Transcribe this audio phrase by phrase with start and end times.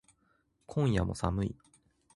[0.65, 1.55] 今夜も寒い